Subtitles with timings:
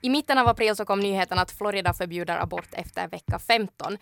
[0.00, 3.98] I mitten av april så kom nyheten att Florida förbjuder abort efter vecka 15.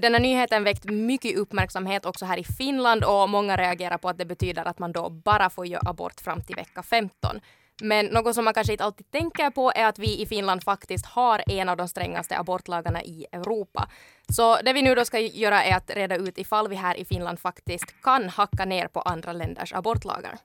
[0.00, 4.18] Den här nyheten väckt mycket uppmärksamhet också här i Finland och många reagerar på att
[4.18, 7.40] det betyder att man då bara får göra abort fram till vecka 15.
[7.82, 11.06] Men något som man kanske inte alltid tänker på är att vi i Finland faktiskt
[11.06, 13.88] har en av de strängaste abortlagarna i Europa.
[14.28, 17.04] Så det vi nu då ska göra är att reda ut ifall vi här i
[17.04, 20.38] Finland faktiskt kan hacka ner på andra länders abortlagar.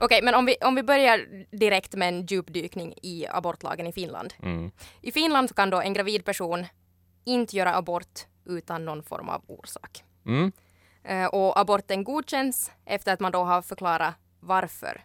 [0.00, 4.34] Okej, men om vi, om vi börjar direkt med en djupdykning i abortlagen i Finland.
[4.42, 4.70] Mm.
[5.00, 6.66] I Finland kan då en gravid person
[7.24, 10.04] inte göra abort utan någon form av orsak.
[10.26, 10.52] Mm.
[11.04, 15.04] Eh, och aborten godkänns efter att man då har förklarat varför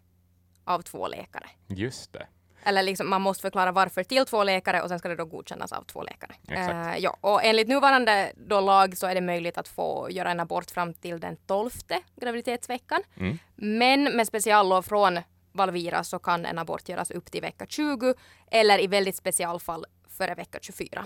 [0.63, 1.49] av två läkare.
[1.67, 2.27] Just det.
[2.65, 5.71] Eller liksom man måste förklara varför till två läkare och sen ska det då godkännas
[5.71, 6.31] av två läkare.
[6.47, 6.97] Exakt.
[6.97, 10.39] Eh, ja, och enligt nuvarande då lag så är det möjligt att få göra en
[10.39, 13.01] abort fram till den tolfte graviditetsveckan.
[13.17, 13.39] Mm.
[13.55, 15.19] Men med speciallov från
[15.51, 18.13] Valvira så kan en abort göras upp till vecka 20
[18.51, 19.85] eller i väldigt specialfall
[20.17, 21.05] före vecka 24.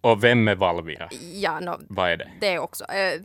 [0.00, 1.08] Och vem är Valvira?
[1.34, 2.30] Ja, no, Vad är det?
[2.40, 2.84] det också.
[2.84, 3.20] Eh,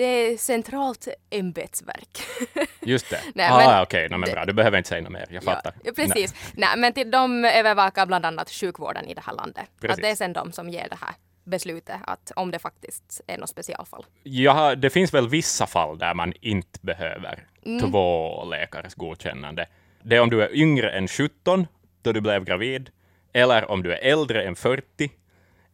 [0.00, 2.18] det är centralt ämbetsverk.
[2.80, 3.20] Just det.
[3.34, 4.44] Nej, ah, men- okej, no, men bra.
[4.44, 5.26] Du behöver inte säga något mer.
[5.30, 5.74] Jag fattar.
[5.84, 6.34] Ja, precis.
[6.54, 6.68] Nej.
[6.76, 9.64] men till, de övervakar bland annat sjukvården i det här landet.
[9.80, 9.96] Precis.
[9.96, 13.38] Att det är sen de som ger det här beslutet att om det faktiskt är
[13.38, 14.06] något specialfall.
[14.22, 17.90] Ja, det finns väl vissa fall där man inte behöver Mm.
[17.90, 19.66] två läkares godkännande.
[20.02, 21.66] Det är om du är yngre än 17
[22.02, 22.90] då du blev gravid,
[23.32, 25.10] eller om du är äldre än 40,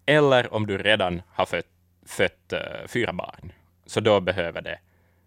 [0.07, 1.67] eller om du redan har fött,
[2.07, 3.53] fött eh, fyra barn.
[3.87, 4.79] Så då, behöver det,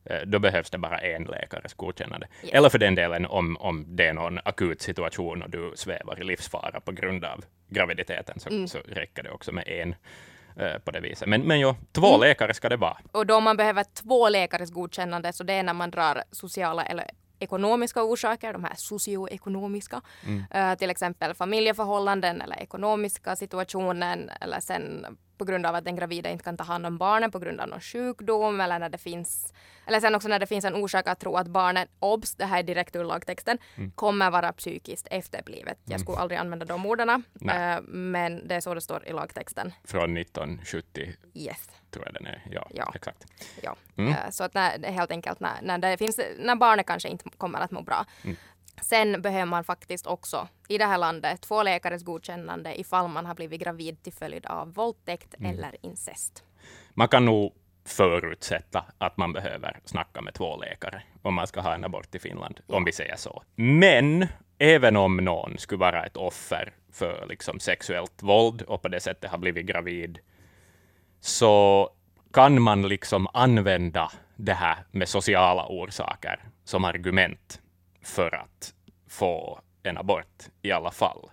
[0.06, 2.28] eh, då behövs det bara en läkares godkännande.
[2.44, 2.54] Yes.
[2.54, 6.24] Eller för den delen om, om det är någon akut situation och du svävar i
[6.24, 8.68] livsfara på grund av graviditeten, så, Mm.
[8.68, 9.96] så räcker det också med en
[10.66, 11.28] eh, på det viset.
[11.28, 12.98] Men, men ja, två läkare ska det vara.
[13.12, 17.06] Och då man behöver två läkares godkännande så det är när man drar sociala eller
[17.40, 20.02] ekonomiska orsaker, de här socioekonomiska,
[20.52, 25.06] eh, till exempel familjeförhållanden eller ekonomiska situationen eller sen
[25.40, 27.68] på grund av att den gravida inte kan ta hand om barnen på grund av
[27.68, 29.54] någon sjukdom eller när det finns
[29.88, 32.60] eller sen också när det finns en orsak att tro att barnet, obs, det här
[32.60, 33.58] är direkt ur lagtexten,
[33.96, 35.78] kommer vara psykiskt efterblivet.
[35.86, 39.74] Jag skulle aldrig använda de orden, eh, men det är så det står i lagtexten.
[39.84, 41.70] Från 1970, Yes.
[41.92, 42.44] tror jag den är.
[42.52, 42.92] Ja, Ja.
[42.96, 43.26] exakt.
[43.64, 43.76] Ja.
[43.98, 44.12] Mm.
[44.14, 47.60] Eh, Så att när, helt enkelt när, när, det finns, när barnet kanske inte kommer
[47.60, 48.06] att må bra.
[48.82, 53.36] Sen behöver man faktiskt också i det här landet två läkares godkännande ifall man har
[53.36, 55.52] blivit gravid till följd av våldtäkt Mm.
[55.52, 56.44] eller incest.
[56.94, 57.54] Man kan nog
[57.86, 62.20] förutsätta att man behöver snacka med två läkare om man ska ha en abort i
[62.20, 63.44] Finland, om vi säger så.
[63.56, 69.00] Men även om någon skulle vara ett offer för liksom, sexuellt våld och på det
[69.00, 70.20] sättet har blivit gravid,
[71.20, 71.90] så
[72.34, 77.62] kan man liksom använda det här med sociala orsaker som argument
[78.02, 78.74] för att
[79.08, 81.30] få en abort i alla fall.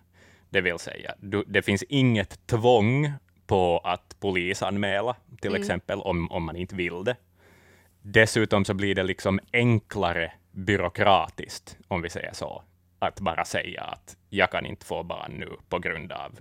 [0.51, 3.13] Det vill säga, du, det finns inget tvång
[3.47, 7.17] på att polisanmäla, till exempel, om, om man inte vill det.
[8.03, 12.63] Dessutom så blir det liksom enklare byråkratiskt, om vi säger så,
[12.99, 16.39] att bara säga att jag kan inte få barn nu på grund av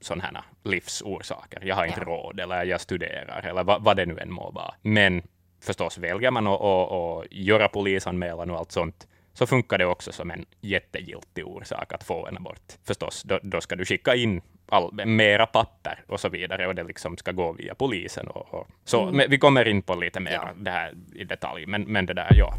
[0.00, 1.60] sådana här livsorsaker.
[1.64, 2.06] Jag har inte Ja.
[2.06, 4.74] råd, eller jag studerar, eller vad, vad det nu än må vara.
[4.82, 5.22] Men
[5.60, 10.12] förstås, väljer man att, att, att göra polisanmälan och allt sånt, så funkar det också
[10.12, 12.72] som en jättegiltig orsak att få en abort.
[12.86, 16.82] Förstås, då, då ska du skicka in all, mera papper och så vidare, och det
[16.84, 18.28] liksom ska gå via polisen.
[18.28, 18.66] Och, och.
[18.84, 20.48] Så, men vi kommer in på lite mer Ja.
[20.56, 22.54] det här i detalj, men, men det där, ja.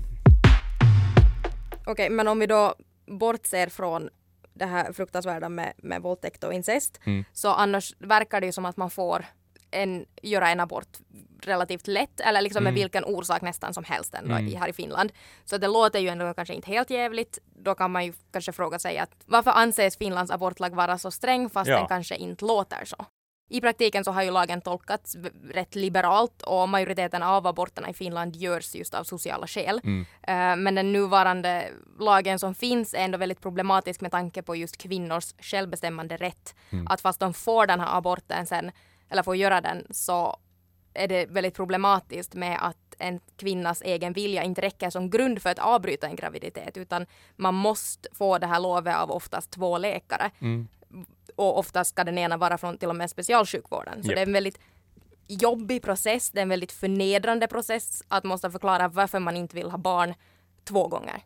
[1.85, 2.75] Okej, men om vi då
[3.07, 4.09] bortser från
[4.53, 7.23] det här fruktansvärda med, med våldtäkt och incest, Mm.
[7.33, 9.25] så annars verkar det ju som att man får
[9.73, 10.97] en, göra en abort
[11.41, 15.11] relativt lätt, eller liksom med vilken orsak nästan som helst ändå i, här i Finland.
[15.45, 17.39] Så det låter ju ändå kanske inte helt jävligt.
[17.45, 21.49] Då kan man ju kanske fråga sig att varför anses Finlands abortlag vara så sträng
[21.49, 21.77] fast Ja.
[21.77, 23.05] den kanske inte låter så?
[23.49, 25.15] I praktiken så har ju lagen tolkats
[25.51, 29.81] rätt liberalt och majoriteten av aborterna i Finland görs just av sociala skäl.
[30.21, 31.69] Eh, Men den nuvarande
[31.99, 36.55] lagen som finns är ändå väldigt problematisk med tanke på just kvinnors självbestämmande rätt.
[36.87, 38.71] Att fast de får den här aborten sen,
[39.13, 40.37] eller får göra den, så
[40.93, 45.49] är det väldigt problematiskt med att en kvinnas egen vilja inte räcker som grund för
[45.49, 47.05] att avbryta en graviditet utan
[47.35, 50.31] man måste få det här lovet av oftast två läkare.
[51.35, 54.03] Och oftast ska den ena vara från till och med specialsjukvården.
[54.03, 54.15] Så Japp.
[54.15, 54.59] det är en väldigt
[55.27, 59.71] jobbig process, det är en väldigt förnedrande process att måste förklara varför man inte vill
[59.71, 60.13] ha barn
[60.63, 61.21] två gånger.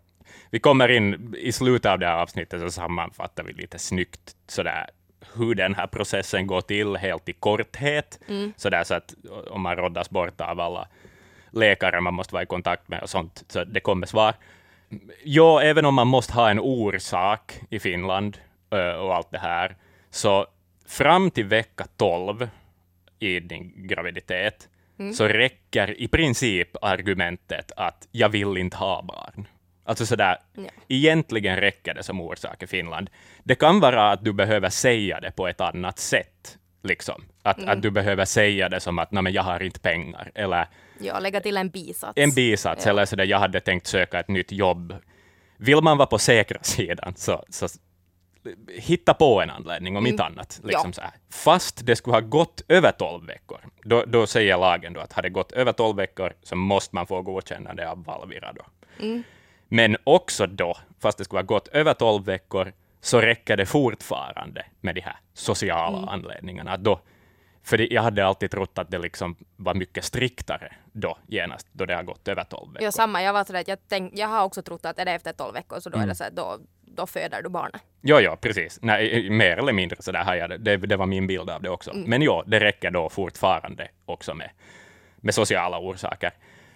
[0.50, 4.90] Vi kommer in i slutet av det här avsnittet så sammanfattar vi lite snyggt sådär
[5.36, 8.20] hur den här processen går till helt i korthet.
[8.56, 9.14] Sådär så att
[9.50, 10.88] om man råddas bort av alla
[11.52, 14.34] läkare man måste vara i kontakt med och sånt, så det kommer svar.
[15.24, 18.38] Ja, även om man måste ha en orsak i Finland
[19.00, 19.76] och allt det här,
[20.10, 20.48] så
[20.88, 22.50] fram till vecka 12
[23.20, 24.70] i din graviditet,
[25.14, 29.48] så räcker i princip argumentet att jag vill inte ha barn.
[29.88, 30.64] Alltså sådär, Ja.
[30.88, 33.10] egentligen räcker det som orsak i Finland.
[33.44, 36.58] Det kan vara att du behöver säga det på ett annat sätt.
[36.84, 37.24] Liksom.
[37.44, 40.68] Att, att du behöver säga det som att Nej, men jag har inte pengar, eller
[41.00, 42.14] Ja, lägga till en bisats.
[42.16, 42.92] en bisats, Ja.
[42.92, 44.94] eller sådär, jag hade tänkt söka ett nytt jobb.
[45.58, 47.68] Vill man vara på säkra sidan, så, så
[48.74, 50.60] hitta på en anledning, om inte annat.
[50.64, 51.12] Liksom Mm.
[51.14, 51.20] Ja.
[51.30, 55.22] Fast det skulle ha gått över 12 veckor, då, då säger lagen då att har
[55.22, 58.54] det gått över 12 veckor så måste man få godkännande av Valvira.
[58.54, 58.66] Då.
[59.06, 59.24] Mm.
[59.68, 64.66] Men också då, fast det skulle ha gått över 12 veckor, så räcker det fortfarande
[64.82, 66.10] med de här sociala Mm.
[66.10, 66.78] anledningarna.
[66.78, 67.00] Då,
[67.64, 71.86] för det, jag hade alltid trott att det liksom var mycket striktare då, genast, då
[71.86, 72.86] det har gått över 12 veckor.
[72.86, 73.24] Ja, samma.
[73.24, 75.80] Jag var sådär jag, tänk, jag har också trott att är det efter 12 veckor
[75.80, 76.04] så då Mm.
[76.04, 77.82] är det så att då, då föder du barnet.
[78.02, 78.80] Jo, jo, precis.
[78.82, 80.58] Nej, mer eller mindre så där har jag det.
[80.58, 80.78] det.
[80.78, 81.92] Det var min bild av det också.
[81.92, 82.10] Mm.
[82.10, 84.50] Men ja, det räcker då fortfarande också med,
[85.18, 86.32] med sociala orsaker.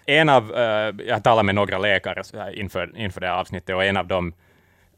[0.06, 3.74] En av, eh, jag talade med några läkare så här inför, inför det här avsnittet
[3.76, 4.34] och en av dem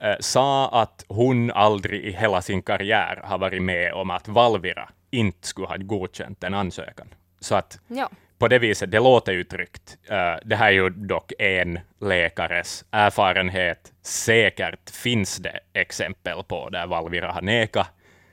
[0.00, 4.88] eh, sa att hon aldrig i hela sin karriär har varit med om att Valvira
[5.10, 7.06] inte skulle ha godkänt en ansökan.
[7.40, 8.10] Så att Ja.
[8.38, 9.96] på det viset, det låter ju tryggt.
[10.08, 13.92] Eh, det här är ju dock en läkares erfarenhet.
[14.02, 17.88] Säkert finns det exempel på där Valvira har nekat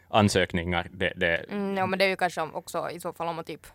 [0.09, 0.87] ansökningar.
[0.91, 3.45] Det, det, Mm, ja, men det är ju kanske också i så fall om man
[3.45, 3.67] typ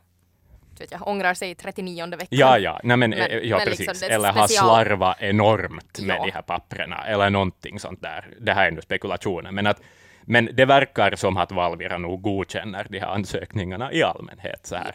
[0.80, 2.26] vet jag, ångrar sig i 39 veckan.
[2.30, 3.78] Ja, ja, nej, men, Men- eh, ja men precis.
[3.86, 6.24] liksom det är eller har slarvat enormt med Ja.
[6.24, 8.28] de här papperna, eller någonting sånt där.
[8.40, 9.80] Det här är nu spekulationer, men, att,
[10.22, 14.60] men det verkar som att Valvira nog godkänner de här ansökningarna i allmänhet.
[14.66, 14.94] Så här.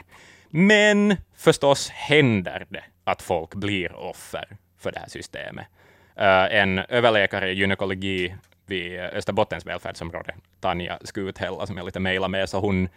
[0.49, 4.45] Men förstås händer det att folk blir offer
[4.79, 5.67] för det här systemet.
[6.15, 8.35] Eh, en överläkare i gynekologi
[8.65, 12.89] vid Österbottens välfärdsområde, Tanja Skuthälla, som jag lite mejlar med, så hon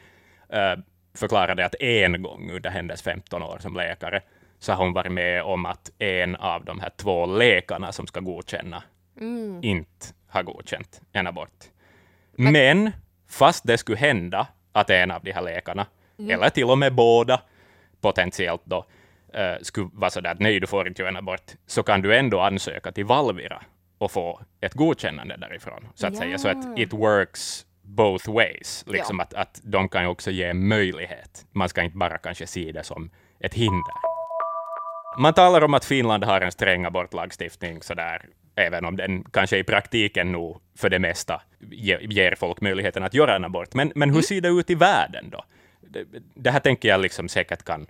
[0.49, 0.73] eh,
[1.15, 4.21] förklarade att en gång under hennes 15 år som läkare
[4.59, 8.21] så har hon varit med om att en av de här två läkarna som ska
[8.21, 8.83] godkänna
[9.63, 11.65] inte har godkänt en abort.
[12.37, 12.91] Men,
[13.29, 15.87] fast det skulle hända att en av de här läkarna,
[16.31, 17.41] eller till och med båda,
[18.01, 18.85] potentiellt då,
[19.33, 22.17] eh, skulle vara sådär att nej, du får inte göra en abort, så kan du
[22.17, 23.63] ändå ansöka till Valvira
[23.99, 26.21] och få ett godkännande därifrån, så att Ja.
[26.21, 26.39] säga.
[26.39, 28.85] Så att it works both ways.
[28.87, 31.47] Liksom att, att de kan ju också ge möjlighet.
[31.53, 33.11] Man ska inte bara kanske se det som
[33.41, 33.95] ett hinder.
[35.19, 39.65] Man talar om att Finland har en sträng abortlagstiftning, sådär, även om den kanske i
[39.65, 43.75] praktiken nog för det mesta ge, ger folk möjligheten att göra en abort.
[43.75, 45.45] Men, men hur ser det ut i världen då?
[45.81, 47.87] Det, det här tänker jag liksom säkert kan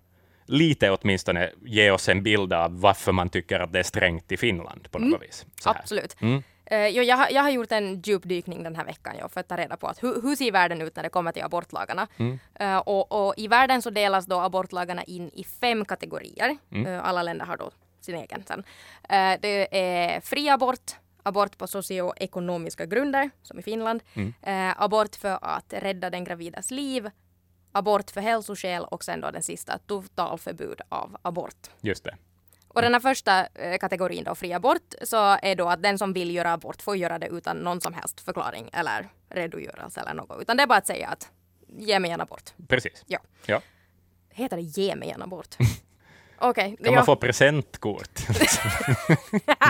[0.46, 4.36] lite åtminstone ge oss en bild av varför man tycker att det är strängt i
[4.36, 5.46] Finland på något vis.
[5.60, 5.80] Så här.
[5.80, 6.16] Absolut.
[6.20, 6.42] Mm.
[6.74, 9.48] Eh, jo, jag, har- jag har gjort en djupdykning den här veckan jo, för att
[9.48, 12.06] ta reda på att hur, hur ser världen ut när det kommer till abortlagarna.
[12.16, 12.38] Mm.
[12.54, 16.56] Eh, och, och I världen så delas då abortlagarna in i fem kategorier.
[16.72, 16.86] Mm.
[16.86, 18.64] Eh, alla länder har då sin egen sen.
[19.40, 20.92] Det är fri abort,
[21.22, 24.74] abort på socioekonomiska grunder, som i Finland, Mm.
[24.78, 27.10] abort för att rädda den gravidas liv,
[27.72, 31.70] abort för hälsoskäl och sen då den sista, totalförbud av abort.
[31.80, 32.16] Just det.
[32.74, 36.12] Och den här första eh, kategorin då, fri abort, så är då att den som
[36.12, 40.42] vill göra abort får göra det utan någon som helst förklaring eller redogörelse eller något.
[40.42, 41.30] Utan det är bara att säga att
[41.78, 42.52] ge mig en abort.
[42.68, 43.04] Precis.
[43.06, 43.18] Ja.
[43.46, 43.60] Ja.
[44.30, 45.56] Heter det ge mig en abort?
[46.50, 46.76] Okej.
[46.76, 46.92] Kan ja.
[46.92, 48.20] man få presentkort?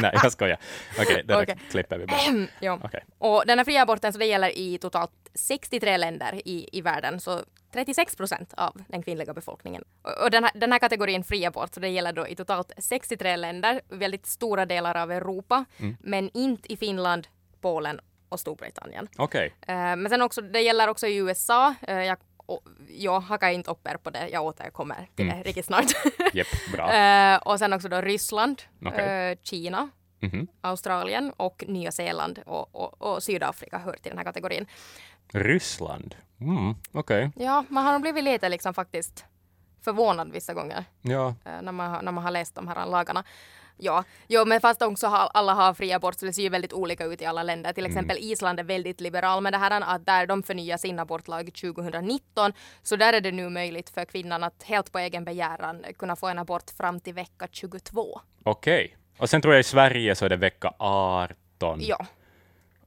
[0.03, 0.59] Nej, jag skojar.
[1.01, 1.59] Okej, det där Okej.
[1.71, 2.49] klipper vi bort.
[2.61, 2.81] ja.
[2.85, 3.05] Okej.
[3.19, 7.21] Och den här fria aborten så det gäller i totalt 63 länder i, i världen.
[7.21, 7.41] Så
[7.73, 9.85] 36 procent av den kvinnliga befolkningen.
[10.03, 12.73] Och, och den, här, den här kategorin fri abort så det gäller då i totalt
[12.79, 15.65] 63 länder, väldigt stora delar av Europa,
[16.01, 17.29] men inte i Finland,
[17.61, 19.09] Polen och Storbritannien.
[19.17, 19.55] Okej.
[19.67, 21.75] Eh, men sen också, det gäller också i USA.
[21.89, 22.19] Uh, jag,
[22.89, 25.85] jag hakar inte upp er på det, jag återkommer till det riktigt snart.
[26.35, 26.93] Jepp, bra.
[26.95, 29.31] Eh, och sen också då Ryssland, Okej.
[29.31, 29.89] eh, Kina,
[30.21, 30.47] Mhm.
[30.61, 34.67] Australien och Nya Zeeland och, och, och Sydafrika hör till den här kategorin.
[35.33, 36.15] Ryssland.
[36.41, 37.31] Mm, Okej.
[37.37, 39.25] Ja, man har blivit lite liksom faktiskt
[39.85, 41.29] förvånad vissa gånger Ja.
[41.45, 43.25] eh, när, man, när man har läst de här lagarna.
[43.77, 46.73] Ja, jo, men fast också har, alla har fri abort så det ser ju väldigt
[46.73, 47.73] olika ut i alla länder.
[47.73, 51.55] Till exempel Island är väldigt liberal med det här att där de förnyar sin abortlag
[51.55, 52.53] 2019
[52.83, 56.27] så där är det nu möjligt för kvinnan att helt på egen begäran kunna få
[56.27, 58.21] en abort fram till vecka 22.
[58.43, 58.97] Okej.
[59.19, 61.81] Och sen tror jag i Sverige så är det vecka 18.
[61.83, 62.07] Ja,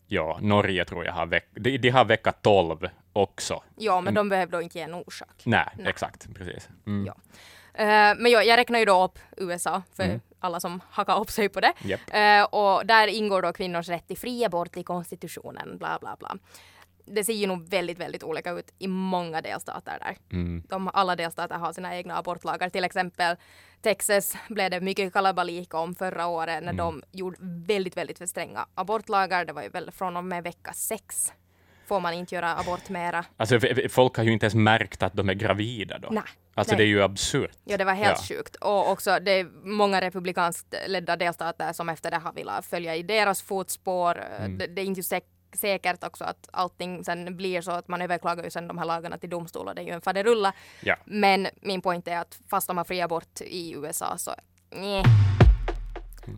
[0.08, 1.48] Ja, Norge tror jag har vecka...
[1.52, 3.64] De, de har vecka 12 också.
[3.76, 5.42] ja men de behöver då inte ge en orsak.
[5.44, 6.34] Nej, exakt.
[6.36, 6.70] Precis.
[6.86, 7.06] Mm.
[7.06, 7.14] Ja.
[7.80, 10.20] Uh, men jo, jag räknar ju då upp USA för mm.
[10.40, 11.74] Alla som hakar upp sig på det.
[11.86, 12.00] Yep.
[12.14, 16.38] Uh, och där ingår då kvinnors rätt till fri abort i konstitutionen, bla bla bla
[17.08, 20.18] det ser ju nog väldigt, väldigt olika ut i många delstater där.
[20.32, 20.64] Mm.
[20.70, 22.70] De, alla delstater har sina egna abortlagar.
[22.70, 23.36] Till exempel
[23.82, 26.78] Texas blev det mycket kalabalik om förra året när mm.
[26.78, 29.46] de gjorde väldigt, väldigt för stränga abortlagar.
[29.46, 31.34] Det var ju väl från och med vecka sex
[31.88, 33.26] får man inte göra abort mera.
[33.38, 36.08] Alltså folk har ju inte ens märkt att de är gravida då.
[36.12, 36.24] Nej.
[36.54, 36.78] Alltså Nej.
[36.78, 37.58] det är ju absurt.
[37.64, 38.36] Ja, det var helt ja.
[38.36, 38.56] sjukt.
[38.56, 43.04] Och också det är många republikanskt ledda delstater som efter det har velat följa i
[43.04, 44.24] deras fotspår.
[44.40, 44.58] Mm.
[44.58, 48.44] Det, det, är inte säkert säkert också att allting sen blir så att man överklagar
[48.44, 50.54] ju sen de här lagarna till domstol och det är ju en faderulla.
[50.82, 50.96] Ja.
[51.06, 54.32] Men min point är att fast de har fri abort i USA så
[54.70, 55.04] nej.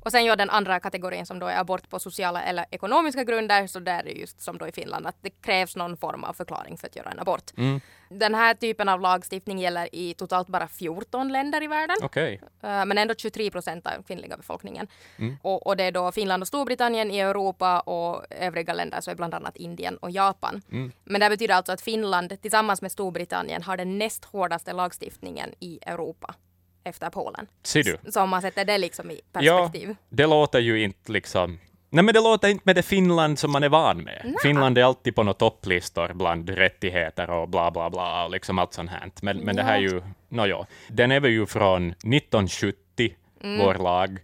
[0.03, 3.67] Och sen gör den andra kategorin som då är abort på sociala eller ekonomiska grunder,
[3.67, 6.33] så där är det just som då i Finland att det krävs någon form av
[6.33, 7.51] förklaring för att göra en abort.
[7.57, 7.81] Mm.
[8.09, 11.97] Den här typen av lagstiftning gäller i totalt bara 14 länder i världen.
[12.03, 12.33] Okay.
[12.33, 14.87] Eh, men ändå 23 procent av kvinnliga befolkningen.
[15.17, 15.37] Mm.
[15.41, 19.15] Och, och, det är då Finland och Storbritannien i Europa och övriga länder så är
[19.15, 20.61] bland annat Indien och Japan.
[20.71, 20.91] Mm.
[21.03, 25.79] Men det betyder alltså att Finland tillsammans med Storbritannien har den näst hårdaste lagstiftningen i
[25.81, 26.35] Europa
[26.83, 27.47] efter Polen.
[27.63, 27.97] Ser du?
[28.11, 29.89] Så om man sätter det liksom i perspektiv.
[29.89, 31.59] Ja, det låter ju inte liksom
[31.91, 34.21] Nej, men det låter inte med det Finland som man är van med.
[34.23, 34.35] Nej.
[34.43, 38.73] Finland är alltid på några topplistor bland rättigheter och bla bla bla och liksom allt
[38.73, 39.11] sånt här.
[39.21, 39.63] Men, men ja.
[39.63, 43.65] det här är ju, nåja, den är väl ju från 1970, mm.
[43.65, 44.19] vår lag.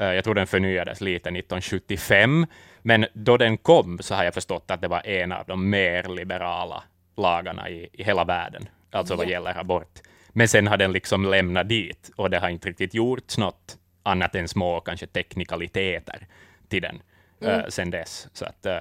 [0.00, 2.46] Uh, jag tror den förnyades lite 1975,
[2.82, 6.02] men då den kom så har jag förstått att det var en av de mer
[6.02, 6.82] liberala
[7.16, 9.18] lagarna i, i hela världen, alltså ja.
[9.18, 10.00] vad gäller abort.
[10.36, 14.34] Men sen har den liksom lämnat dit och det har inte riktigt gjorts något annat
[14.34, 16.26] än små kanske teknikaliteter
[16.68, 17.02] till den
[17.40, 17.60] mm.
[17.60, 18.28] uh, sen dess.
[18.32, 18.72] Så att, uh,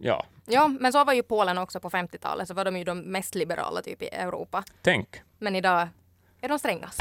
[0.00, 0.26] ja.
[0.46, 3.34] Ja, men så var ju Polen också på 50-talet, så var de ju de mest
[3.34, 4.64] liberala typ i Europa.
[4.82, 5.08] Tänk.
[5.38, 5.88] Men idag
[6.40, 7.00] är de strängast.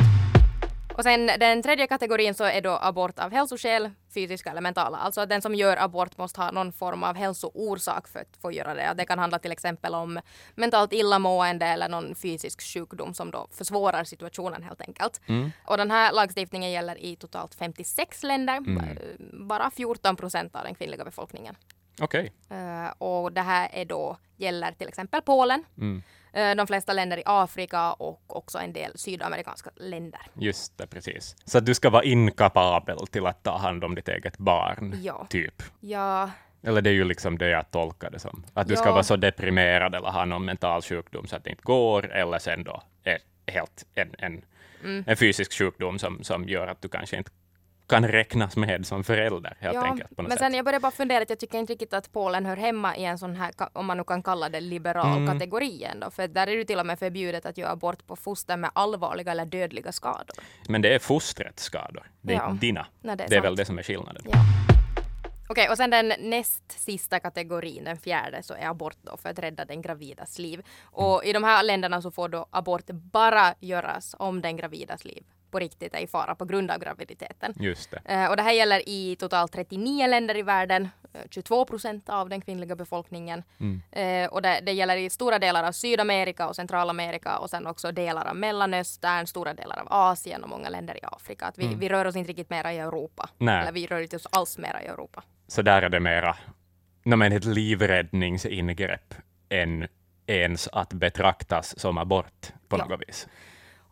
[0.98, 4.98] Och sen den tredje kategorin så är då abort av hälsoskäl, fysiska eller mentala.
[4.98, 8.52] Alltså att den som gör abort måste ha någon form av hälsoorsak för att få
[8.52, 8.94] göra det.
[8.98, 10.20] Det kan handla till exempel om
[10.56, 15.22] mentalt illamående eller någon fysisk sjukdom som då försvårar situationen helt enkelt.
[15.28, 15.52] Mm.
[15.66, 18.98] Och den här lagstiftningen gäller i totalt 56 länder, mm.
[19.48, 21.56] bara 14 procent av den kvinnliga befolkningen.
[22.02, 22.32] Okej.
[22.46, 22.58] Okay.
[22.58, 25.64] Eh, och det här är då, gäller till exempel Polen.
[25.78, 26.04] Mm.
[26.34, 30.22] Eh, de flesta länder i Afrika och också en del sydamerikanska länder.
[30.34, 31.36] Just det, precis.
[31.46, 35.28] Så du ska vara inkapabel till att ta hand om ditt eget barn, ja.
[35.30, 35.64] typ?
[35.80, 36.30] Ja.
[36.64, 38.44] Eller det är ju liksom det jag tolkar det som.
[38.54, 38.80] Att du ja.
[38.80, 42.40] ska vara så deprimerad eller ha någon mental sjukdom så att det inte går, eller
[42.40, 44.46] sen då är helt en, en,
[44.84, 45.04] mm.
[45.08, 47.32] en fysisk sjukdom som, som gör att du kanske inte
[47.88, 50.16] kan räknas med som förälder helt ja, enkelt.
[50.16, 50.46] På något men sätt.
[50.46, 53.06] sen jag började bara fundera att jag tycker inte riktigt att Polen hör hemma i
[53.06, 55.28] en sån här, om man nu kan kalla det liberal mm.
[55.28, 56.12] kategori ändå.
[56.12, 59.32] För där är det till och med förbjudet att göra abort på foster med allvarliga
[59.32, 60.36] eller dödliga skador.
[60.70, 62.58] Men det är fostrets skador, det är ja.
[62.62, 62.86] dina.
[63.02, 64.24] Nej, det är, det är väl det som är skillnaden.
[64.26, 64.40] Ja.
[65.50, 69.40] Okej, och sen den näst sista kategorin, den fjärde, så är abort då för att
[69.40, 70.66] rädda den gravidas liv.
[70.82, 75.24] Och i de här länderna så får då abort bara göras om den gravidas liv
[75.54, 77.54] på riktigt är i fara på grund av graviditeten.
[77.60, 78.02] Just det.
[78.06, 80.90] Eh, och det här gäller i totalt 39 länder i världen,
[81.30, 83.44] 22 eh, procent av den kvinnliga befolkningen.
[83.60, 83.82] Mm.
[83.92, 87.92] Eh, och det, det, gäller i stora delar av Sydamerika och Centralamerika och sen också
[87.92, 91.46] delar av Mellanöstern, stora delar av Asien och många länder i Afrika.
[91.46, 91.80] Att vi, mm.
[91.80, 93.30] vi rör oss inte riktigt mera i Europa.
[93.38, 93.62] Nej.
[93.62, 95.24] Eller vi rör inte oss alls mera i Europa.
[95.48, 96.36] Så där är det mera
[97.06, 99.14] no, men ett livräddningsingrepp
[99.50, 99.88] än
[100.28, 102.86] ens att betraktas som abort på ja.
[102.86, 103.28] något vis.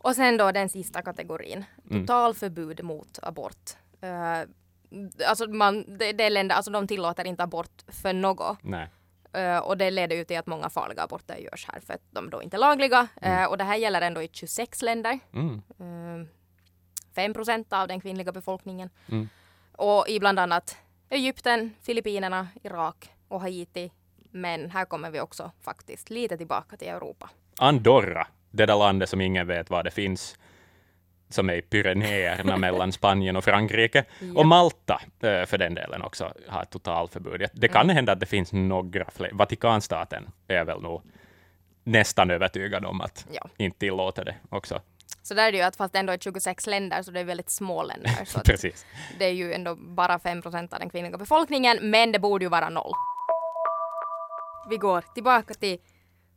[0.02, 2.02] Och sen då den sista kategorin, Mm.
[2.06, 3.70] totalförbud mot abort.
[4.04, 4.48] Uh,
[5.28, 8.58] alltså man, det, det länder, alltså de tillåter inte abort för något.
[8.62, 8.88] Nej.
[9.36, 12.30] Uh, och det leder ju till att många farliga aborter görs här för att de
[12.30, 13.08] då inte är lagliga.
[13.20, 13.38] Mm.
[13.42, 15.18] Uh, och det här gäller ändå i 26 länder.
[15.32, 15.62] Mm.
[15.80, 16.26] Uh,
[17.14, 18.90] 5 procent av den kvinnliga befolkningen.
[19.08, 19.28] Mm.
[19.72, 20.76] Och i bland annat
[21.08, 23.92] Egypten, Filippinerna, Irak och Haiti.
[24.30, 27.30] Men här kommer vi också faktiskt lite tillbaka till Europa.
[27.58, 30.38] Andorra det där landet som ingen vet var det finns,
[31.28, 34.04] som är i Pyrenéerna mellan Spanien och Frankrike.
[34.20, 34.40] Ja.
[34.40, 37.46] Och Malta, eh, för den delen också, har ett totalförbud.
[37.52, 37.96] Det kan mm.
[37.96, 39.30] hända att det finns några fler.
[39.32, 41.02] Vatikanstaten är väl nog
[41.84, 43.48] nästan övertygad om att ja.
[43.56, 44.80] inte tillåter det också.
[45.22, 47.24] Så där är det ju att fast det ändå är 26 länder så det är
[47.24, 48.10] väldigt små länder.
[48.24, 48.86] Så Precis.
[49.18, 52.48] Det är ju ändå bara 5 procent av den kvinnliga befolkningen, men det borde ju
[52.48, 52.92] vara noll.
[54.70, 55.78] Vi går tillbaka till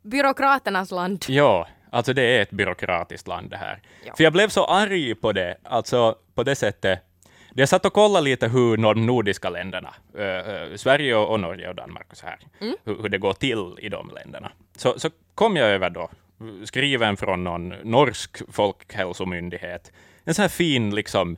[0.02, 1.26] byråkraternas land.
[1.28, 3.82] Ja, Alltså det är ett byråkratiskt land det här.
[4.06, 4.14] Ja.
[4.16, 7.00] För jag blev så arg på det, alltså på det sättet.
[7.54, 11.76] Jag satt och kollade lite hur de nordiska länderna, äh, Sverige och, och Norge och
[11.76, 12.76] Danmark och så här, mm.
[12.84, 14.52] hur, hur, det går till i de länderna.
[14.78, 16.10] Så, så kom jag över då
[16.64, 19.92] skriven från någon norsk folkhälsomyndighet.
[20.24, 21.38] En sån här fin liksom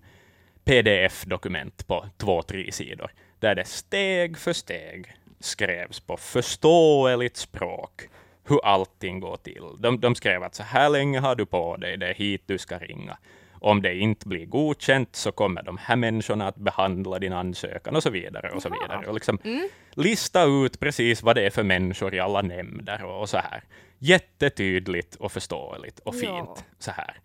[0.65, 8.09] pdf-dokument på två, tre sidor, där det steg för steg skrevs på förståeligt språk
[8.47, 9.63] hur allting går till.
[9.79, 12.57] De, de skrev att så här länge har du på dig, det är hit du
[12.57, 13.17] ska ringa.
[13.59, 18.03] Om det inte blir godkänt så kommer de här människorna att behandla din ansökan och
[18.03, 18.51] så vidare.
[18.51, 19.07] och så vidare.
[19.07, 19.69] Och liksom mm.
[19.91, 23.63] Lista ut precis vad det är för människor i alla nämnder och, och så här.
[23.97, 26.31] Jättetydligt och förståeligt och fint.
[26.31, 26.57] Ja.
[26.79, 27.19] så här.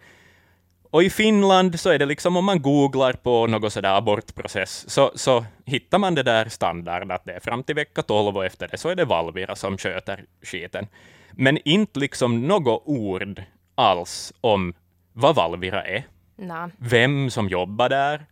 [0.92, 5.12] Och i Finland så är det liksom om man googlar på något sådär abortprocess så,
[5.14, 8.68] så hittar man det där standard att det är fram till vecka 12 och efter
[8.68, 10.86] det så är det Valvira som sköter skiten.
[11.30, 13.42] Men inte liksom något ord
[13.74, 14.74] alls om
[15.12, 16.04] vad Valvira är.
[16.36, 16.70] Nej.
[16.76, 18.26] Vem som jobbar där.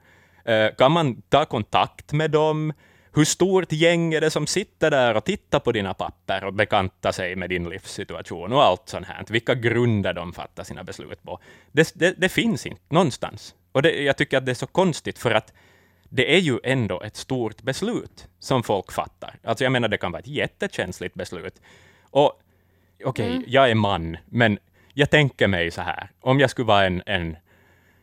[0.48, 2.72] Uh, kan man ta kontakt med dem?
[3.12, 7.12] Hur stort gäng är det som sitter där och tittar på dina papper och bekantar
[7.12, 9.24] sig med din livssituation och allt sånt här?
[9.28, 11.38] Vilka grunder de fattar sina beslut på.
[11.72, 13.54] Det, det, det finns inte någonstans.
[13.72, 15.52] Och det, jag tycker att det är så konstigt, för att
[16.08, 19.38] det är ju ändå ett stort beslut som folk fattar.
[19.44, 21.60] Alltså jag menar, det kan vara ett jättekänsligt beslut.
[22.10, 22.32] Och
[23.04, 23.44] okej, okay, mm.
[23.46, 24.58] jag är man, men
[24.94, 27.36] jag tänker mig så här, om jag skulle vara en, en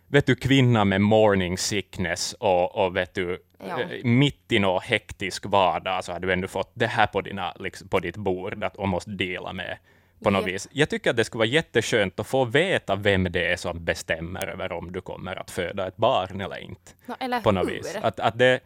[0.08, 3.82] vet du, kvinna med morning sickness och, och vet du, ja.
[3.82, 7.54] Eh, mitt i någon hektisk vardag så har du ändå fått det här på, dina,
[7.60, 9.78] liksom, på ditt bord att, och måste dela med
[10.24, 10.54] på något ja.
[10.54, 10.68] vis.
[10.72, 14.48] Jag tycker att det skulle vara jätteskönt att få veta vem det är som bestämmer
[14.48, 16.92] över om du kommer att föda ett barn eller inte.
[17.06, 17.74] No, eller på något hur?
[17.74, 17.96] vis.
[18.02, 18.60] Att, att det,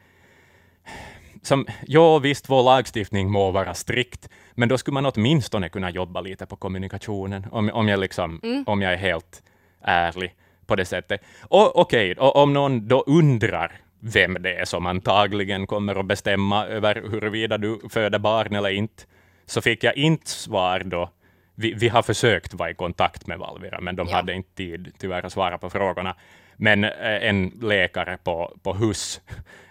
[1.42, 6.22] som, ja, visst, vår lagstiftning må vara strikt, men då skulle man åtminstone kunna jobba
[6.22, 8.64] lite på kommunikationen, om, om, jag, liksom, mm.
[8.68, 9.44] om jag är helt
[9.82, 10.36] ärlig
[10.72, 11.22] på det sättet.
[11.42, 16.66] Och okej, okay, om någon då undrar vem det är som antagligen kommer att bestämma
[16.66, 19.04] över huruvida du föder barn eller inte,
[19.46, 21.10] så fick jag inte svar då.
[21.56, 24.16] Vi, vi har försökt vara i kontakt med Valvira, men de ja.
[24.16, 26.16] hade inte tid tyvärr att svara på frågorna.
[26.56, 29.22] Men eh, en läkare på, på HUS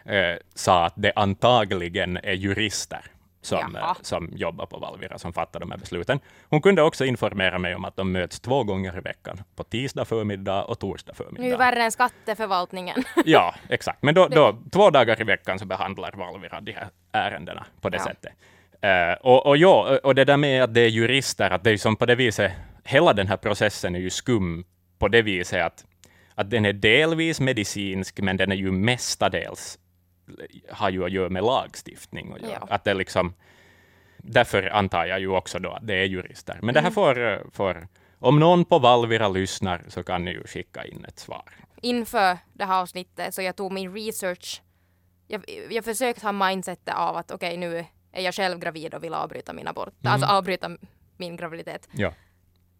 [0.04, 3.00] eh, sa att det antagligen är jurister
[3.40, 6.20] som, eh, som jobbar på Valvira som fattar de här besluten.
[6.48, 10.04] Hon kunde också informera mig om att de möts två gånger i veckan, på tisdag
[10.04, 11.42] förmiddag och torsdag förmiddag.
[11.42, 13.04] Nu värre än skatteförvaltningen.
[13.24, 14.02] ja, exakt.
[14.02, 17.96] Men då, då, två dagar i veckan så behandlar Valvira de här ärendena på det
[17.96, 18.04] ja.
[18.04, 18.32] sättet.
[18.84, 21.76] Uh, och, och, ja, och det där med att det är jurister, att det är
[21.76, 22.52] som på det viset,
[22.84, 24.64] hela den här processen är ju skum
[24.98, 25.84] på det viset att,
[26.34, 29.78] att den är delvis medicinsk, men den är ju mestadels
[30.70, 32.32] har ju att göra med lagstiftning.
[32.32, 32.66] Och ja.
[32.70, 33.34] att det liksom,
[34.16, 36.54] därför antar jag ju också då att det är jurister.
[36.54, 36.74] Men mm.
[36.74, 36.94] det här mm.
[36.94, 37.88] får, får,
[38.18, 41.52] om någon på Valvira lyssnar så kan ni ju skicka in ett svar.
[41.82, 44.62] Inför det här avsnittet så jag tog min research.
[45.26, 49.04] Jag, jag försökte ha mindsetet av att okej okay, nu är jag själv gravid och
[49.04, 50.12] vill avbryta min abort, mm.
[50.12, 50.70] alltså avbryta
[51.16, 51.88] min graviditet.
[51.92, 52.12] Ja.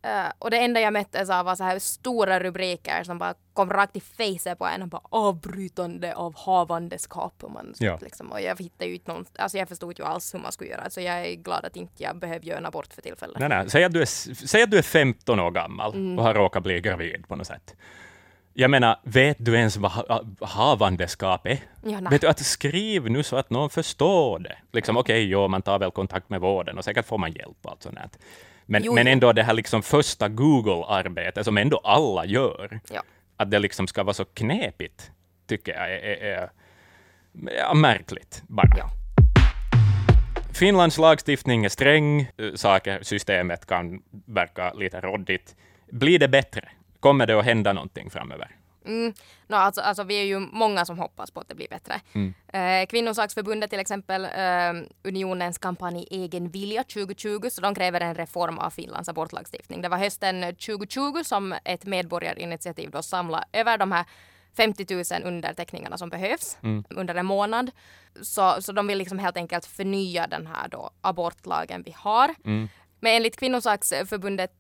[0.07, 3.71] Uh, och det enda jag möttes av var så här stora rubriker som bara kom
[3.71, 4.89] rakt i facet på en.
[4.89, 7.35] Bara avbrytande av havandeskap.
[7.45, 7.99] Och, man, ja.
[8.03, 10.91] liksom, och jag hittade inte någon, alltså jag förstod ju alls hur man skulle göra.
[10.91, 13.39] Så jag är glad att inte jag behöver göra en abort för tillfället.
[13.39, 13.71] Nej, nej.
[13.71, 14.07] Säg, att du är,
[14.47, 16.19] säg att du är 15 år gammal mm.
[16.19, 17.77] och har råkat bli gravid på något sätt.
[18.53, 19.93] Jag menar, vet du ens vad
[20.41, 21.59] havandeskap är?
[21.83, 24.57] Ja, vet du att skriv nu så att någon förstår det.
[24.73, 27.71] Liksom, Okej, okay, man tar väl kontakt med vården och säkert får man hjälp och
[27.71, 28.19] allt sånt.
[28.71, 33.03] Men, men ändå det här liksom första Google-arbetet som ändå alla gör, ja.
[33.37, 35.11] att det liksom ska vara så knepigt,
[35.47, 36.51] tycker jag är, är,
[37.49, 38.69] är märkligt bara.
[38.79, 38.91] Ja.
[40.53, 45.57] Finlands lagstiftning är sträng, saker, systemet kan verka lite råddigt.
[45.91, 46.69] Blir det bättre?
[47.01, 48.57] Kommer det att hända någonting framöver?
[48.85, 49.15] Mm.
[49.47, 52.01] No, alltså, alltså, vi är ju många som hoppas på att det blir bättre.
[52.13, 52.35] Mm.
[52.49, 58.59] Eh, Kvinnosaksförbundet till exempel, eh, Unionens kampanj Egen vilja 2020, så de kräver en reform
[58.59, 59.83] av Finlands abortlagstiftning.
[59.83, 64.05] Det var hösten 2020 som ett medborgarinitiativ då samlade över de här
[64.57, 66.85] 50 000 underteckningarna som behövs mm.
[66.91, 67.71] under en månad.
[68.23, 72.35] Så, så de vill liksom helt enkelt förnya den här då abortlagen vi har.
[72.45, 72.69] Mm.
[73.01, 74.53] Men enligt Kvinnosaksförbundet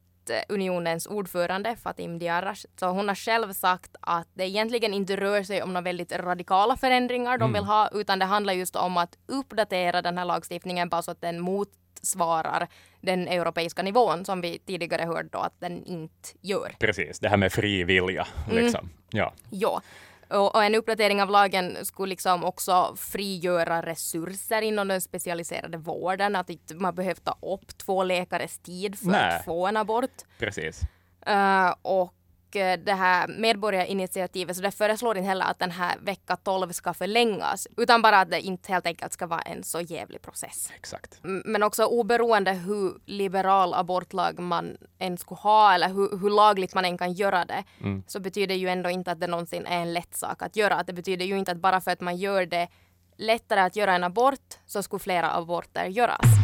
[0.48, 5.62] unionens ordförande Fatim Diarra, så hon har själv sagt att det egentligen inte rör sig
[5.62, 7.52] om några väldigt radikala förändringar de mm.
[7.52, 11.20] vill ha, utan det handlar just om att uppdatera den här lagstiftningen bara så att
[11.20, 12.68] den motsvarar
[13.00, 16.74] den europeiska nivån som vi tidigare hörde då att den inte gör.
[16.78, 18.26] Precis, det här med fri vilja.
[18.50, 18.62] Mm.
[18.62, 18.80] Liksom.
[18.80, 18.90] Mm.
[19.10, 19.32] Ja.
[19.50, 19.82] ja.
[20.30, 26.36] Och, och, en uppdatering av lagen skulle liksom också frigöra resurser inom den specialiserade vården.
[26.36, 29.36] Att man behöver ta upp två läkares tid för Nej.
[29.36, 30.10] att få en abort.
[30.38, 30.80] Precis.
[31.28, 32.14] Uh, och
[32.52, 37.68] det här medborgarinitiativet så det föreslår inte heller att den här vecka 12 ska förlängas
[37.76, 40.72] utan bara att det inte helt enkelt ska vara en så jävlig process.
[40.76, 41.18] Exakt.
[41.22, 46.84] Men också oberoende hur liberal abortlag man än skulle ha eller hur, hur lagligt man
[46.84, 48.02] än kan göra det mm.
[48.06, 50.74] så betyder ju ändå inte att det någonsin är en lätt sak att göra.
[50.74, 52.68] Att det betyder ju inte att bara för att man gör det
[53.16, 56.39] lättare att göra en abort så skulle flera aborter göras.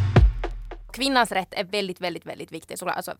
[0.93, 2.79] Kvinnans rätt är väldigt, väldigt, väldigt viktig.
[2.79, 3.15] Så, alltså,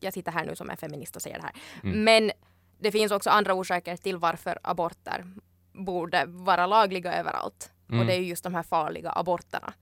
[0.00, 1.54] jag sitter här nu som en feminist och säger det här.
[1.82, 2.04] Mm.
[2.04, 2.30] Men
[2.78, 5.24] det finns också andra orsaker till varför aborter
[5.72, 7.70] borde vara lagliga överallt.
[7.88, 8.00] Mm.
[8.00, 9.72] Och det är just de här farliga aborterna.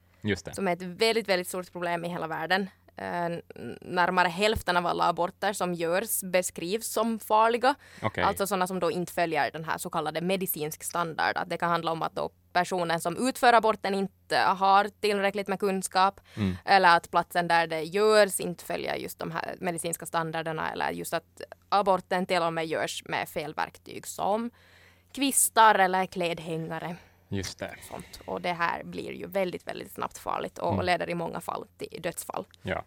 [0.55, 2.71] Som är ett väldigt, väldigt stort problem i hela världen.
[3.03, 3.39] Uh,
[3.81, 7.75] närmare hälften av alla aborter som görs beskrivs som farliga.
[8.03, 8.25] Okay.
[8.25, 11.37] Alltså sådana som då inte följer den här så kallade medicinsk standard.
[11.37, 15.61] Att det kan handla om att då personen som utför aborten inte har tillräckligt med
[15.61, 16.57] kunskap mm.
[16.65, 21.15] eller att platsen där det görs inte följer just de här medicinska standarderna eller just
[21.15, 24.51] att aborten till och med görs med fel verktyg som
[25.13, 26.97] kvistar eller klädhängare.
[27.29, 27.75] Just det.
[27.89, 28.21] Sånt.
[28.25, 30.87] Och det här blir ju väldigt, väldigt snabbt farligt och mm.
[30.87, 32.45] leder i många fall till dödsfall.
[32.63, 32.85] Ja.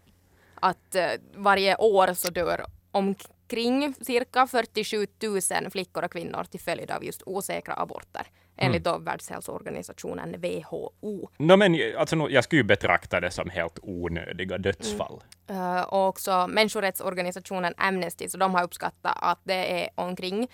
[0.55, 1.01] Att uh,
[1.35, 7.23] varje år så dör omkring cirka 47 000 flickor och kvinnor till följd av just
[7.25, 8.27] osäkra aborter.
[8.61, 8.99] Enligt mm.
[8.99, 11.29] då Världshälsoorganisationen WHO.
[11.37, 15.23] No, men, alltså, jag skulle ju betrakta det som helt onödiga dödsfall.
[15.47, 15.61] Mm.
[15.61, 20.47] Uh, och också människorättsorganisationen Amnesty, så de har uppskattat att det är omkring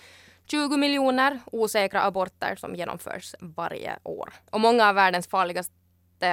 [0.46, 4.34] 20 miljoner osäkra aborter som genomförs varje år.
[4.52, 5.74] Och många av världens farligaste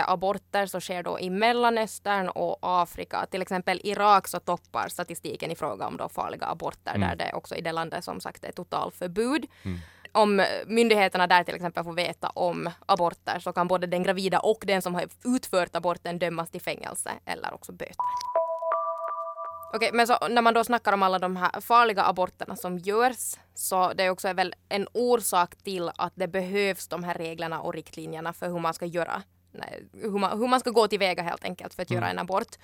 [0.07, 3.27] aborter så sker då i Mellanöstern och Afrika.
[3.31, 7.09] Till exempel Irak så toppar statistiken i fråga om då farliga aborter mm.
[7.09, 9.46] där det också i det landet som sagt är totalförbud.
[9.62, 9.79] Mm.
[10.12, 14.64] Om myndigheterna där till exempel får veta om aborter så kan både den gravida och
[14.66, 17.96] den som har utfört aborten dömas till fängelse eller också böter.
[19.74, 23.37] Okej, men så när man då snackar om alla de här farliga aborterna som görs
[23.54, 27.74] så det är också väl en orsak till att det behövs de här reglerna och
[27.74, 31.44] riktlinjerna för hur man ska göra, nej, hur, man, hur man ska gå tillväga helt
[31.44, 32.02] enkelt för att mm.
[32.02, 32.56] göra en abort.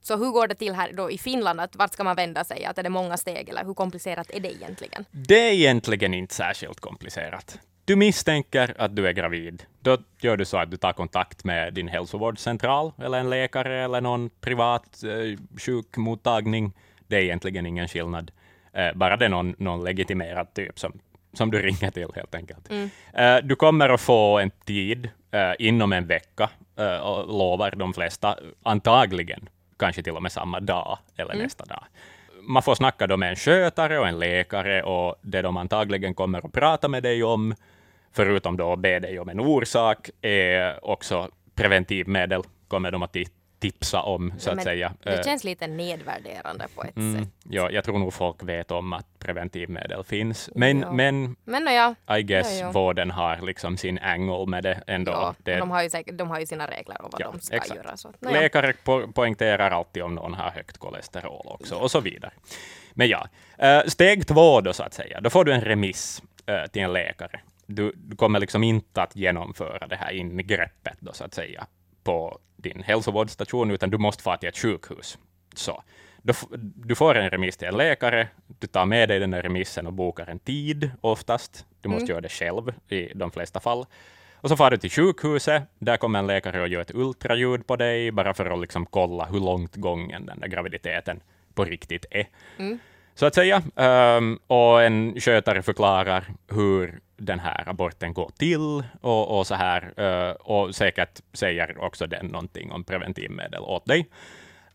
[0.00, 1.60] Så hur går det till här då i Finland?
[1.60, 2.64] Att vart ska man vända sig?
[2.64, 5.04] Att är det många steg eller hur komplicerat är det egentligen?
[5.10, 7.58] Det är egentligen inte särskilt komplicerat.
[7.86, 9.62] Du misstänker att du är gravid.
[9.80, 14.00] Då gör du så att du tar kontakt med din hälsovårdscentral eller en läkare eller
[14.00, 16.72] någon privat eh, sjukmottagning.
[17.06, 18.30] Det är egentligen ingen skillnad.
[18.72, 20.92] Eh, bara det är någon, någon legitimerad typ som,
[21.32, 22.70] som du ringer till helt enkelt.
[22.70, 22.90] Mm.
[23.12, 27.94] Eh, du kommer att få en tid eh, inom en vecka, eh, och lovar de
[27.94, 31.42] flesta, antagligen kanske till och med samma dag eller mm.
[31.42, 31.84] nästa dag.
[32.42, 36.46] Man får snacka då med en skötare och en läkare och det de antagligen kommer
[36.46, 37.54] att prata med dig om,
[38.14, 43.16] förutom då att be dig om en orsak, är också preventivmedel kommer de att
[43.58, 44.92] tipsa om, så att säga.
[45.02, 47.32] Det eh, känns lite nedvärderande på ett mm, sätt.
[47.44, 50.50] Ja, jag tror nog folk vet om att preventivmedel finns.
[50.54, 50.92] Men, ja.
[50.92, 52.16] men, men ja.
[52.18, 52.72] I guess ja, ja.
[52.72, 55.12] vården har liksom sin angle med det ändå.
[55.12, 57.40] Ja, det, de, har ju säkert, de har ju sina regler och vad ja, de
[57.40, 57.76] ska exakt.
[57.84, 57.96] göra.
[57.96, 62.32] Så, Läkare po poängterar alltid om någon har högt kolesterol också, och så vidare.
[62.92, 65.20] Men ja, eh, steg två då, så att säga.
[65.20, 67.40] Då får du en remiss eh, till en läkare.
[67.66, 71.66] Du, du kommer liksom inte att genomföra det här ingreppet då, så att säga,
[72.04, 75.18] på din hälsovårdsstation, utan du måste få till ett sjukhus.
[75.54, 75.82] Så.
[76.60, 78.28] Du får en remiss till en läkare,
[78.60, 81.66] du tar med dig den där remissen och bokar en tid oftast.
[81.80, 82.10] Du måste mm.
[82.10, 83.86] göra det själv i de flesta fall.
[84.34, 87.76] Och så far du till sjukhuset, där kommer en läkare och gör ett ultraljud på
[87.76, 91.20] dig, bara för att liksom kolla hur långt gången den där graviditeten
[91.54, 92.28] på riktigt är.
[92.58, 92.78] Mm.
[93.14, 93.62] Så att säga.
[93.74, 100.00] Um, och en skötare förklarar hur den här aborten går till och, och så här.
[100.00, 104.06] Uh, och säkert säger också den någonting om preventivmedel åt dig.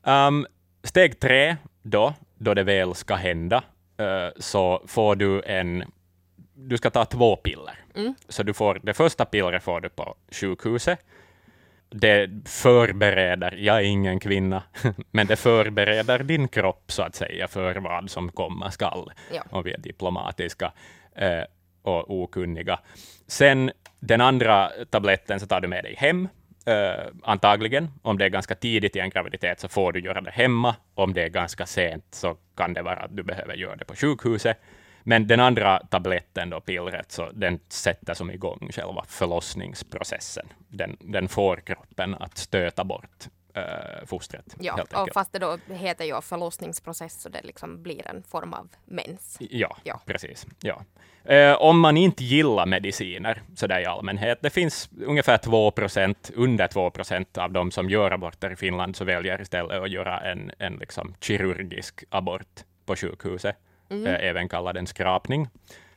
[0.04, 0.48] Um,
[0.84, 3.64] steg tre, då, då det väl ska hända,
[4.02, 5.84] uh, så får du en...
[6.54, 7.80] Du ska ta två piller.
[7.96, 8.16] Mm.
[8.30, 11.00] Så du får, det första pillret får du på sjukhuset.
[11.90, 14.64] Det förbereder, jag är ingen kvinna,
[15.12, 19.44] men det förbereder din kropp så att säga för vad som komma skall, ja.
[19.50, 20.72] om vi är diplomatiska.
[21.22, 21.44] Uh,
[21.82, 22.80] och okunniga.
[23.28, 26.28] Sen den andra tabletten så tar du med dig hem,
[26.70, 27.90] Uh, antagligen.
[28.02, 30.76] Om det är ganska tidigt i en graviditet så får du göra det hemma.
[30.94, 33.96] Om det är ganska sent så kan det vara att du behöver göra det på
[33.96, 34.58] sjukhuset.
[35.04, 40.48] Men den andra tabletten, då, pillret, så den sätter som igång själva förlossningsprocessen.
[40.68, 44.56] Den, den får kroppen att stöta bort äh, fostret.
[44.60, 48.68] Ja, och fast det då heter ju förlossningsprocess så det liksom blir en form av
[48.86, 49.38] mens.
[49.40, 50.02] Ja, ja.
[50.06, 50.46] precis.
[50.62, 50.82] Ja.
[51.24, 56.32] Eh, om man inte gillar mediciner så där i allmänhet, det finns ungefär 2 procent,
[56.36, 60.20] under 2 procent av de som gör aborter i Finland så väljer istället att göra
[60.20, 63.56] en, en liksom kirurgisk abort på sjukhuset.
[63.90, 64.08] Mm.
[64.08, 65.48] äh, även kallad en skrapning.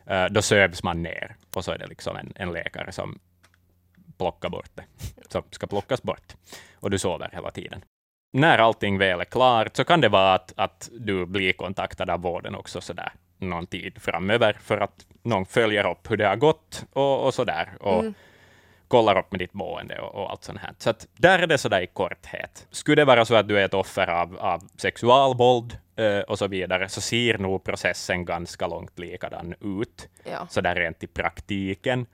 [0.07, 3.19] Äh, då sövs man ner och så är det liksom en, en läkare som
[4.19, 4.85] plockar bort det,
[5.29, 6.37] som ska plockas bort.
[6.75, 7.85] Och du sover hela tiden.
[8.33, 12.21] När allting väl är klart så kan det vara att, att du blir kontaktad av
[12.21, 16.85] vården också sådär någon tid framöver för att någon följer upp hur det har gått
[16.93, 17.69] och, och sådär.
[17.81, 18.15] Och mm.
[18.89, 20.75] kollar upp med ditt mående och, och allt sånt här.
[20.79, 22.67] Så att där är det sådär i korthet.
[22.71, 25.79] Skulle det vara så att du är ett offer av, av sexualvåld
[26.27, 30.09] och så vidare, så ser nog processen ganska långt likadan ut.
[30.25, 30.47] Ja.
[30.51, 32.07] Så där rent i praktiken.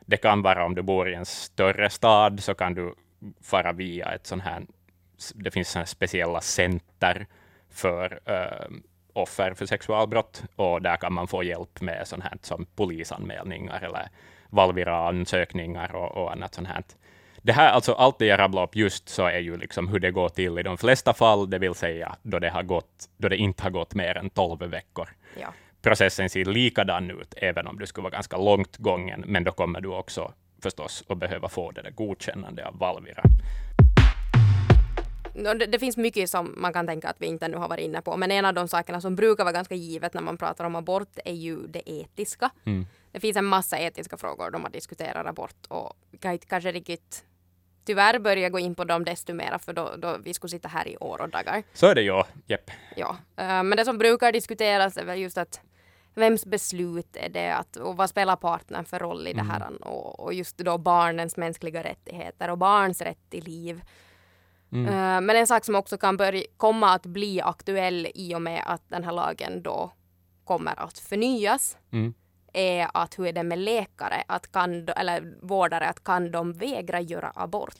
[0.00, 2.94] Det kan vara om du bor i en större stad, så kan du
[3.42, 4.62] fara via ett sånt här,
[5.34, 7.26] det finns såna speciella center
[7.70, 8.76] för uh,
[9.12, 14.08] offer för sexualbrott och där kan man få hjälp med sånt här som polisanmälningar eller
[14.50, 16.82] Valvira-ansökningar och, och annat sånt här.
[17.46, 20.10] Det här, alltså allt det jag rabblade upp just så är ju liksom hur det
[20.10, 23.36] går till i de flesta fall, det vill säga då det, har gått, då det
[23.36, 25.08] inte har gått mer än tolv veckor.
[25.40, 25.48] Ja.
[25.82, 29.80] Processen ser likadan ut, även om du skulle vara ganska långt gången, men då kommer
[29.80, 30.32] du också
[30.62, 33.22] förstås att behöva få det där godkännande av Valvira.
[35.34, 38.02] Det, det, finns mycket som man kan tänka att vi inte nu har varit inne
[38.02, 40.76] på, men en av de sakerna som brukar vara ganska givet när man pratar om
[40.76, 42.50] abort är ju det etiska.
[42.64, 42.86] Mm.
[43.12, 45.92] Det finns en massa etiska frågor då man diskuterar abort och
[46.48, 47.24] kanske riktigt
[47.86, 50.88] tyvärr börja gå in på dem desto mer för då, då vi skulle sitta här
[50.88, 51.62] i år och dagar.
[51.72, 52.70] Så är det ju, jepp.
[52.96, 55.60] Ja, uh, men det som brukar diskuteras är väl just att
[56.14, 59.46] vems beslut är det att, och vad spelar partnern för roll i mm.
[59.46, 63.82] det här och, och just då barnens mänskliga rättigheter och barns rätt till liv.
[64.72, 64.86] Mm.
[64.86, 68.62] Uh, men en sak som också kan börja, komma att bli aktuell i och med
[68.66, 69.92] att den här lagen då
[70.44, 72.14] kommer att förnyas mm.
[72.56, 77.00] Är att hur är det med läkare, att kan, eller vårdare, att kan de vägra
[77.00, 77.74] göra abort?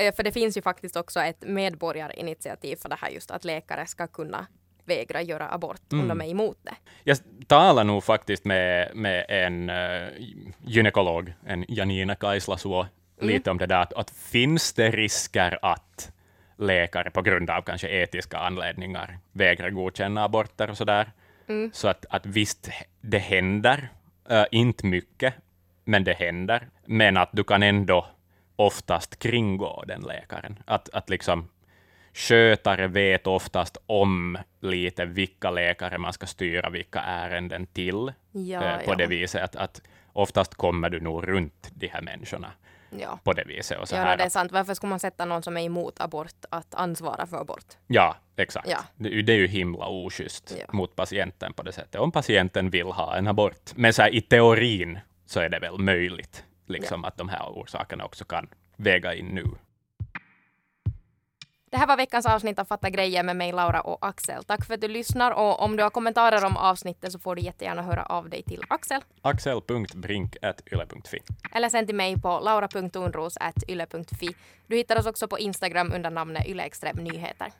[0.00, 3.86] Uh, för det finns ju faktiskt också ett medborgarinitiativ för det här just att läkare
[3.86, 4.46] ska kunna
[4.84, 6.02] vägra göra abort mm.
[6.02, 6.74] om de är emot det.
[7.04, 10.08] Jag talar nog faktiskt med, med en uh,
[10.64, 13.34] gynekolog, en Janina Kaislasuo, mm.
[13.34, 16.12] lite om det där, att, att finns det risker att
[16.56, 21.12] läkare på grund av kanske etiska anledningar vägrar godkänna aborter och sådär.
[21.46, 21.70] Mm.
[21.74, 23.88] Så att, att visst, det händer,
[24.30, 25.34] uh, inte mycket,
[25.84, 26.68] men det händer.
[26.84, 28.06] Men att du kan ändå
[28.56, 30.58] oftast kringgå den läkaren.
[30.64, 31.48] Att, att liksom
[32.12, 38.12] skötare vet oftast om lite vilka läkare man ska styra vilka ärenden till.
[38.32, 38.94] Ja, uh, på ja.
[38.94, 39.82] det viset att, att
[40.12, 42.52] oftast kommer du nog runt de här människorna
[43.00, 43.18] ja.
[43.24, 43.78] på det viset.
[43.78, 44.16] Och så ja, här.
[44.16, 44.52] det är sant.
[44.52, 47.66] Varför skulle man sätta någon som är emot abort att ansvara för abort?
[47.86, 48.68] Ja, exakt.
[48.68, 48.78] Ja.
[48.96, 50.66] Det, det, är ju himla oschysst ja.
[50.72, 53.70] mot patienten på det sättet, om patienten vill ha en abort.
[53.74, 58.04] Men så här, i teorin så är det väl möjligt liksom, att de här orsakerna
[58.04, 59.44] också kan väga in nu.
[61.74, 64.44] Det här var veckans avsnitt av Fatta grejer med mig, Laura och Axel.
[64.44, 67.42] Tack för att du lyssnar och om du har kommentarer om avsnittet så får du
[67.42, 69.00] jättegärna höra av dig till Axel.
[69.22, 74.36] axel.brink.yle.fi Eller sen till mig på laura.unros.yle.fi.
[74.66, 77.52] Du hittar oss också på Instagram under namnet Yle Nyheter.